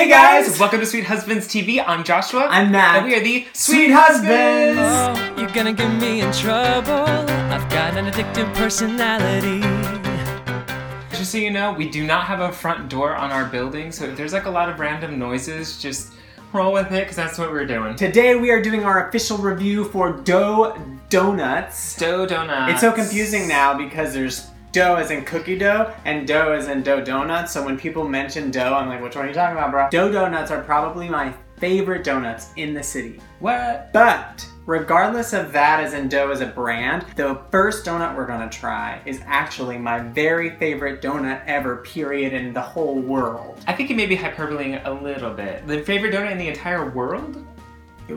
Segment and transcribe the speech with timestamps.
[0.00, 0.58] Hey guys!
[0.58, 1.84] Welcome to Sweet Husbands TV.
[1.86, 2.46] I'm Joshua.
[2.48, 2.96] I'm Matt.
[2.96, 4.80] And we are the Sweet Husbands!
[4.80, 7.04] Oh, you're gonna get me in trouble.
[7.52, 9.60] I've got an addictive personality.
[11.10, 14.06] Just so you know, we do not have a front door on our building, so
[14.06, 16.14] if there's like a lot of random noises, just
[16.54, 17.94] roll with it because that's what we're doing.
[17.94, 20.78] Today we are doing our official review for Dough
[21.10, 21.96] Donuts.
[21.96, 22.72] Dough donuts.
[22.72, 26.82] It's so confusing now because there's dough as in cookie dough and dough as in
[26.82, 27.52] dough donuts.
[27.52, 29.88] So when people mention dough, I'm like, which one are you talking about, bro?
[29.90, 33.20] Dough donuts are probably my favorite donuts in the city.
[33.40, 33.92] What?
[33.92, 38.48] But regardless of that as in dough as a brand, the first donut we're gonna
[38.48, 43.62] try is actually my very favorite donut ever, period, in the whole world.
[43.66, 45.66] I think you may be hyperboling a little bit.
[45.66, 47.44] The favorite donut in the entire world?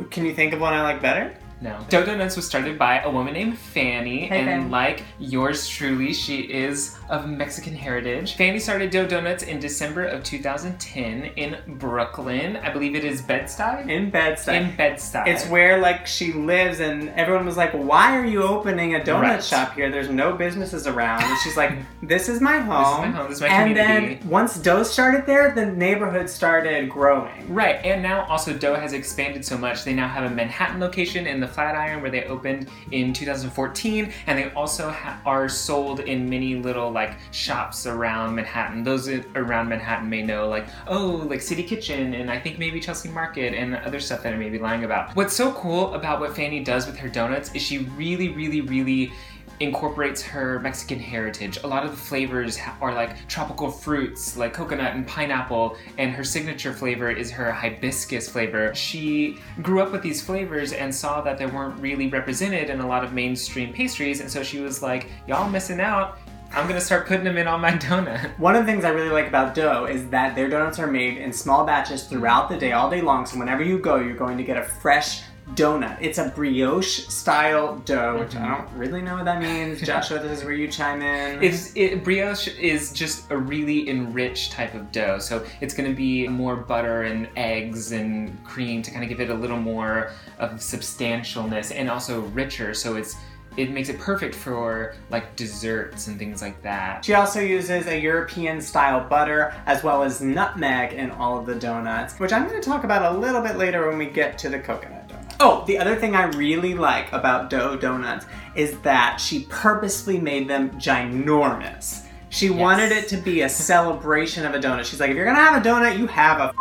[0.09, 1.35] Can you think of one I like better?
[1.63, 1.79] No.
[1.87, 4.69] Dough Donuts was started by a woman named Fany, Hey, and Fany.
[4.69, 8.35] like yours truly, she is of Mexican heritage.
[8.35, 12.57] Fany started Dough Donuts in December of 2010 in Brooklyn.
[12.57, 13.87] I believe it is Bed-Stuy?
[13.89, 14.53] In Bed-Stuy.
[14.71, 15.25] In Bed-Stuy.
[15.27, 19.21] It's where like she lives, and everyone was like, "Why are you opening a donut
[19.21, 19.43] Right.
[19.43, 19.89] shop here?
[19.89, 21.71] There's no businesses around." And she's like,
[22.03, 22.83] "This is my home.
[22.83, 25.65] This is my home, this is my and community." then once Dough started there, the
[25.65, 27.53] neighborhood started growing.
[27.53, 29.85] Right, and now also Dough has expanded so much.
[29.85, 34.37] They now have a Manhattan location in the Flatiron where they opened in 2014, and
[34.37, 38.83] they also ha- are sold in many little like shops around Manhattan.
[38.83, 43.09] Those around Manhattan may know like oh like City Kitchen and I think maybe Chelsea
[43.09, 45.15] Market and other stuff that I may be lying about.
[45.15, 49.11] What's so cool about what Fany does with her donuts is she really, really, really
[49.59, 51.59] incorporates her Mexican heritage.
[51.63, 56.23] A lot of the flavors are like tropical fruits, like coconut and pineapple, and her
[56.23, 58.73] signature flavor is her hibiscus flavor.
[58.75, 62.87] She grew up with these flavors and saw that they weren't really represented in a
[62.87, 66.17] lot of mainstream pastries, and so she was like, Y'all missing out.
[66.51, 68.29] I'm gonna start putting them in on my donut.
[68.37, 71.17] One of the things I really like about Dough is that their donuts are made
[71.17, 73.25] in small batches throughout the day, all day long.
[73.25, 75.97] So whenever you go, you're going to get a fresh donut.
[76.01, 78.65] It's a brioche style dough, which I mm-hmm.
[78.65, 79.81] don't really know what that means.
[79.85, 81.43] Joshua, this is where you chime in.
[81.43, 85.95] It's, it, brioche is just a really enriched type of dough, so it's going to
[85.95, 90.11] be more butter and eggs and cream to kind of give it a little more
[90.39, 92.73] of substantialness and also richer.
[92.73, 93.15] So it's
[93.55, 97.05] it makes it perfect for like desserts and things like that.
[97.05, 101.55] She also uses a European style butter as well as nutmeg in all of the
[101.55, 104.49] donuts, which I'm going to talk about a little bit later when we get to
[104.49, 105.02] the coconut.
[105.45, 110.47] Oh, the other thing I really like about Dough Donuts is that she purposely made
[110.47, 112.05] them ginormous.
[112.29, 114.85] She wanted it to be a celebration of a donut.
[114.85, 116.53] She's like, if you're to have a donut, you have a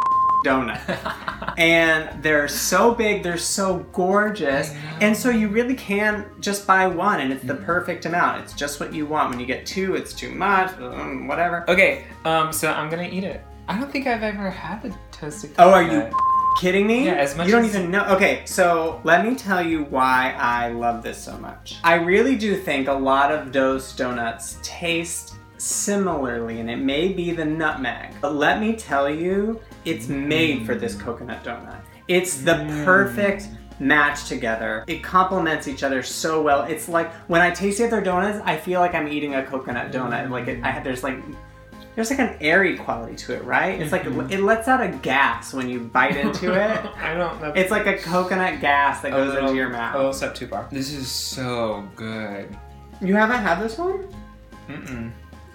[0.44, 1.54] donut.
[1.58, 7.20] and they're so big, they're so gorgeous, and so you really can just buy one,
[7.20, 8.42] and it's the perfect amount.
[8.42, 9.30] It's just what you want.
[9.30, 11.64] When you get two, it's too much, um, whatever.
[11.70, 13.44] Okay, um, so I'm gonna eat it.
[13.68, 15.52] I don't think I've ever had the toasted.
[15.60, 16.10] Oh, are you.
[16.60, 17.06] Kidding me?
[17.06, 18.04] Yeah, as much You don't as- even know.
[18.06, 21.76] Okay, so let me tell you why I love this so much.
[21.84, 27.30] I really do think a lot of those donuts taste similarly, and it may be
[27.30, 28.10] the nutmeg.
[28.20, 31.76] But let me tell you, it's made for this coconut donut.
[32.08, 32.84] It's the Mm.
[32.84, 33.48] perfect
[33.78, 34.84] match together.
[34.86, 36.62] It complements each other so well.
[36.64, 39.90] It's like when I taste the other donuts, I feel like I'm eating a coconut
[39.92, 40.30] donut.
[40.30, 41.18] Like it, I, there's like
[41.94, 43.80] there's like an airy quality to it, right?
[43.80, 44.30] It's like Mhm.
[44.30, 46.80] it lets out a gas when you bite into it.
[47.02, 47.52] I don't know.
[47.54, 49.96] It's like a coconut gas that goes little- into your A mouth.
[49.96, 50.66] little step too far.
[50.70, 52.56] This is so good.
[53.00, 54.06] You haven't had this one?
[54.68, 55.10] Mm-mm.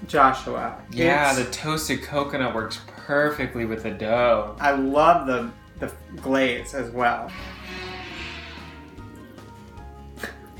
[0.07, 0.75] Joshua.
[0.91, 4.55] Yeah, the toasted coconut works perfectly with the dough.
[4.59, 5.49] I love the
[5.79, 7.31] the glaze as well.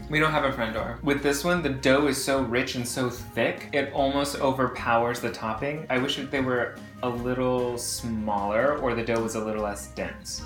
[0.09, 0.99] We don't have a friend door.
[1.03, 5.31] With this one, the dough is so rich and so thick, it almost overpowers the
[5.31, 5.85] topping.
[5.89, 10.43] I wish they were a little smaller or the dough was a little less dense.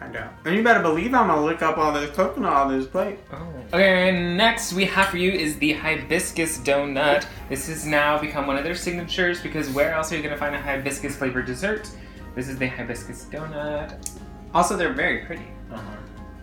[0.00, 0.28] I know.
[0.44, 3.18] And you better believe I'm gonna lick up all this coconut on this plate.
[3.32, 3.48] Oh.
[3.72, 7.26] Okay, next we have for you is the hibiscus donut.
[7.48, 10.54] This has now become one of their signatures because where else are you gonna find
[10.54, 11.88] a hibiscus flavored dessert?
[12.34, 14.10] This is the hibiscus donut.
[14.52, 15.46] Also, they're very pretty.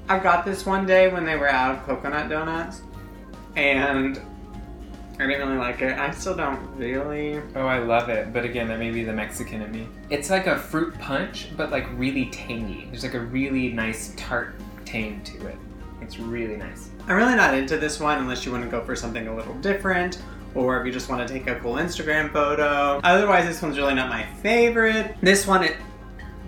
[0.09, 2.81] I got this one day when they were out of coconut donuts,
[3.55, 4.19] and
[5.19, 5.97] I didn't really like it.
[5.97, 7.39] I still don't really.
[7.55, 8.33] Oh, I love it.
[8.33, 9.87] But again, that may be the Mexican in me.
[10.09, 12.87] It's like a fruit punch, but like really tangy.
[12.89, 14.55] There's like a really nice tart
[14.85, 15.55] tang to it.
[16.01, 16.89] It's really nice.
[17.07, 19.53] I'm really not into this one unless you want to go for something a little
[19.55, 20.21] different,
[20.55, 22.99] or if you just want to take a cool Instagram photo.
[23.03, 25.15] Otherwise, this one's really not my favorite.
[25.21, 25.77] This one, it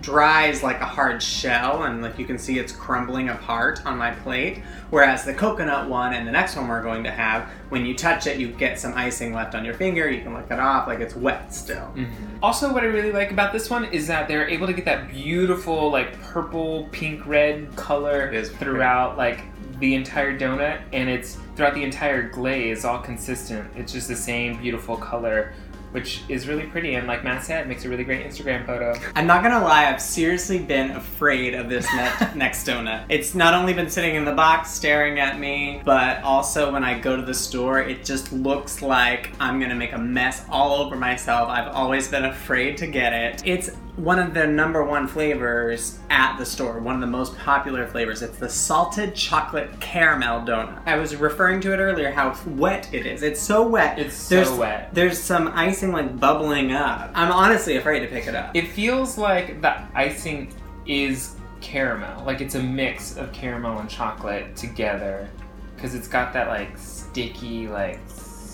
[0.06, 4.12] dries like a hard shell and like you can see it's crumbling apart on my
[4.12, 4.62] plate.
[4.90, 8.28] Whereas the coconut one and the next one we're going to have, when you touch
[8.28, 10.08] it, you get some icing left on your finger.
[10.08, 11.92] You can lick it off like it's wet still.
[11.96, 12.38] Mm-hmm.
[12.40, 15.10] Also, what I really like about this one is that they're able to get that
[15.10, 18.64] beautiful, like purple, pink, red color It is pretty.
[18.64, 19.42] throughout, like
[19.80, 23.68] the entire donut, and it's throughout the entire glaze, all consistent.
[23.74, 25.52] It's just the same beautiful color,
[25.96, 26.94] which is really pretty.
[26.96, 28.94] And like Matt said, makes a really great Instagram photo.
[29.14, 33.06] I'm not gonna lie, I've seriously been afraid of this ne- next donut.
[33.08, 36.98] It's not only been sitting in the box staring at me, but also when I
[36.98, 40.96] go to the store, it just looks like I'm gonna make a mess all over
[40.96, 41.48] myself.
[41.48, 43.42] I've always been afraid to get it.
[43.46, 47.86] It's one of the number one flavors at the store, one of the most popular
[47.86, 48.20] flavors.
[48.20, 50.80] It's the salted chocolate caramel donut.
[50.86, 53.22] I was referring to it earlier how wet it is.
[53.22, 53.98] It's so wet.
[53.98, 54.90] It's so There's- wet.
[54.92, 57.10] There's some icing like bubbling up.
[57.14, 58.54] I'm honestly afraid to pick it up.
[58.54, 60.52] It feels like the icing
[60.86, 65.26] is caramel, like it's a mix of caramel and chocolate together,
[65.74, 67.98] because it's got that like sticky, like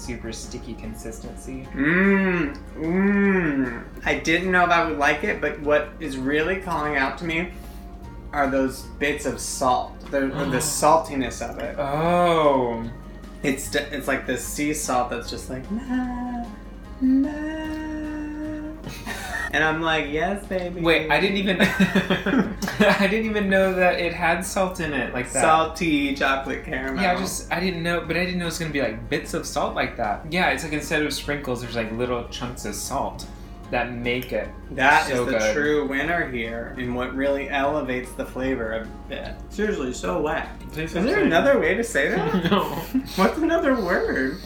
[0.02, 1.66] super sticky consistency.
[1.72, 3.84] Mmm, mmm.
[4.04, 7.24] I didn't know if I would like it, but what is really calling out to
[7.24, 7.52] me
[8.32, 9.98] are those bits of salt.
[10.10, 10.26] The, the
[10.58, 11.78] saltiness of it.
[11.78, 12.90] Oh.
[13.42, 16.44] It's it's like this sea salt that's just like na
[17.00, 17.61] na.
[19.52, 20.80] And I'm like, yes, baby.
[20.80, 25.30] Wait, I didn't even I didn't even know that it had salt in it like
[25.32, 25.42] that.
[25.42, 27.02] salty chocolate caramel.
[27.02, 29.10] Yeah, I just I didn't know, but I didn't know it was gonna be like
[29.10, 30.24] bits of salt like that.
[30.32, 33.26] Yeah, it's like instead of sprinkles, there's like little chunks of salt
[33.72, 34.48] that make it.
[34.70, 35.54] That is so the good.
[35.54, 39.34] true winner here, and what really elevates the flavor a bit.
[39.50, 40.48] Seriously, so wet.
[40.76, 42.44] Is there another way to say that?
[42.50, 42.64] no.
[43.16, 44.38] What's another word?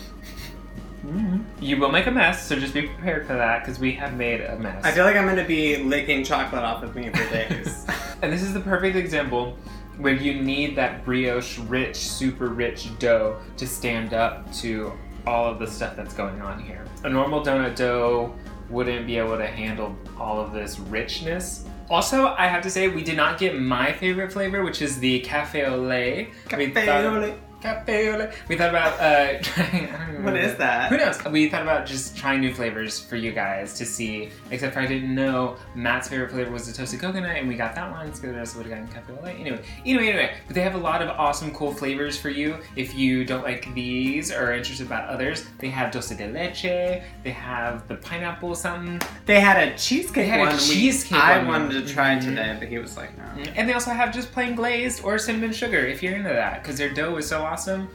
[1.06, 1.62] Mm-hmm.
[1.62, 4.40] You will make a mess, so just be prepared for that because we have made
[4.40, 4.84] a mess.
[4.84, 7.86] I feel like I'm gonna be licking chocolate off of me for days.
[8.22, 9.56] and this is the perfect example
[9.98, 14.92] where you need that brioche, rich, super rich dough to stand up to
[15.26, 16.84] all of the stuff that's going on here.
[17.04, 18.34] A normal donut dough
[18.68, 21.66] wouldn't be able to handle all of this richness.
[21.88, 25.20] Also, I have to say, we did not get my favorite flavor, which is the
[25.20, 26.30] cafe au lait.
[26.48, 26.72] Cafe
[27.06, 27.34] au lait.
[27.62, 29.86] We thought about uh, trying.
[29.88, 30.90] I don't remember What is that?
[30.90, 31.24] Who knows?
[31.24, 34.30] We thought about just trying new flavors for you guys to see.
[34.50, 37.74] Except for I didn't know Matt's favorite flavor was the toasted coconut, and we got
[37.74, 38.12] that one.
[38.14, 39.40] So the rest would have gotten lait.
[39.40, 40.34] Anyway, anyway, anyway.
[40.46, 42.58] But they have a lot of awesome, cool flavors for you.
[42.76, 46.62] If you don't like these or are interested about others, they have dulce de leche.
[46.62, 50.52] They have the pineapple something, they had a cheesecake They had a one.
[50.56, 51.46] we- cheesecake I one.
[51.48, 52.20] wanted to try Mhm.
[52.22, 53.24] today, but he was like, no.
[53.56, 56.76] and they also have just plain glazed or cinnamon sugar if you're into that, because
[56.78, 57.88] their dough is so awesome.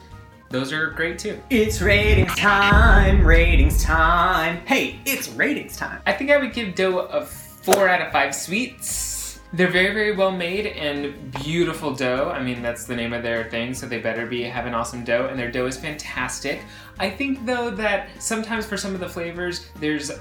[0.50, 1.42] Those are great too.
[1.50, 4.66] It's ratings time, ratings time.
[4.66, 6.02] Hey, it's ratings time.
[6.06, 9.40] I think I would give dough a four out of five sweets.
[9.54, 12.32] They're very, very well made and beautiful dough.
[12.34, 15.04] I mean, that's the name of their thing, so they better be have an awesome
[15.04, 16.62] dough, and their dough is fantastic.
[17.00, 20.12] I think though that sometimes for some of the flavors, there's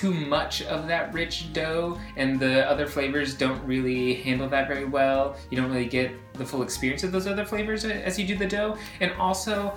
[0.00, 4.86] too much of that rich dough, and the other flavors don't really handle that very
[4.86, 5.36] well.
[5.50, 8.46] You don't really get the full experience of those other flavors as you do the
[8.46, 9.76] dough, and also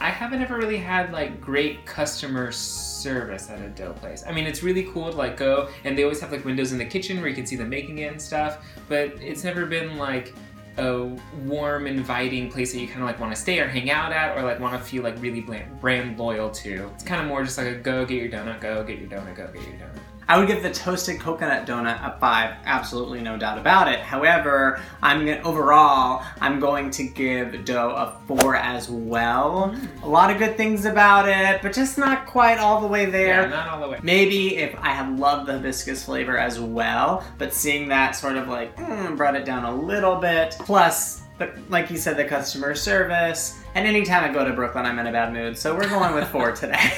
[0.00, 4.24] I haven't ever really had like great customer service at a dough place.
[4.26, 6.78] I mean, it's really cool to like go and they always have like windows in
[6.78, 9.96] the kitchen where you can see them making it and stuff, but it's never been
[9.96, 10.34] like
[10.78, 14.12] a warm, inviting place that you kind of like want to stay or hang out
[14.12, 15.40] at or like want to feel like really
[15.80, 16.90] brand, loyal to.
[16.94, 19.36] It's kind of more just like a go get your donut, go get your donut,
[19.36, 20.21] go get your donut.
[20.28, 24.00] I would give the toasted coconut donut a five, absolutely no doubt about it.
[24.00, 29.76] However, I'm gonna overall, I'm going to give dough a four as well.
[30.02, 33.42] A lot of good things about it, but just not quite all the way there.
[33.42, 33.98] Yeah, not all the way.
[34.02, 38.48] Maybe if I had loved the hibiscus flavor as well, but seeing that sort of
[38.48, 40.56] like mm, brought it down a little bit.
[40.60, 43.58] Plus, the, like you said, the customer service.
[43.74, 45.56] And anytime I go to Brooklyn, I'm in a bad mood.
[45.56, 46.92] So we're going with four today.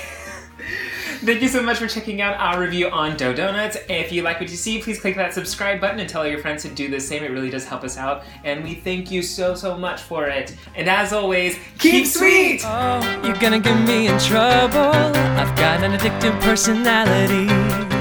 [1.25, 3.79] Thank you so much for checking out our review on Dough Donuts.
[3.89, 6.39] If you like what you see, please click that subscribe button and tell all your
[6.39, 7.25] friends to do the same.
[7.25, 8.25] It really does help us out.
[8.45, 10.55] And we thank you so, so much for it.
[10.75, 12.61] And as always, keep sweet!
[12.63, 14.93] Oh, you're gonna get me in trouble.
[15.41, 17.94] I've got an addictive personality.